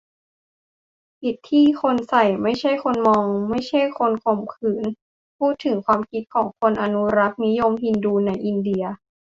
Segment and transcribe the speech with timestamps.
[1.21, 4.83] ผิดที่คนใส่ ไม่ใช่คนมอง ไม่ใช่คนข่มขืน-
[5.37, 8.85] พูดถึงความคิดของ อนุรักษ์นิยมฮินดู ในอินเดีย